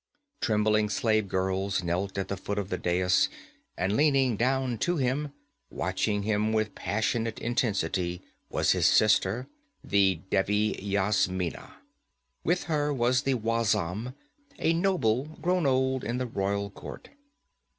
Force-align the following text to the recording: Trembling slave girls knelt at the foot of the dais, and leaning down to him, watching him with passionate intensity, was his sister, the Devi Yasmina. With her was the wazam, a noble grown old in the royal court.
Trembling 0.41 0.89
slave 0.89 1.27
girls 1.27 1.83
knelt 1.83 2.17
at 2.17 2.27
the 2.27 2.35
foot 2.35 2.57
of 2.57 2.69
the 2.69 2.77
dais, 2.79 3.29
and 3.77 3.95
leaning 3.95 4.35
down 4.35 4.79
to 4.79 4.97
him, 4.97 5.31
watching 5.69 6.23
him 6.23 6.51
with 6.53 6.73
passionate 6.73 7.37
intensity, 7.37 8.23
was 8.49 8.71
his 8.71 8.87
sister, 8.87 9.47
the 9.83 10.15
Devi 10.31 10.75
Yasmina. 10.81 11.75
With 12.43 12.63
her 12.63 12.91
was 12.91 13.21
the 13.21 13.35
wazam, 13.35 14.15
a 14.57 14.73
noble 14.73 15.25
grown 15.39 15.67
old 15.67 16.03
in 16.03 16.17
the 16.17 16.25
royal 16.25 16.71
court. 16.71 17.09